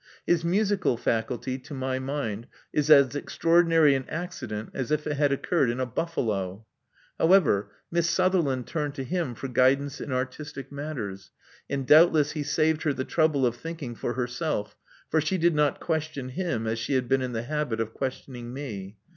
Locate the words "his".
0.25-0.43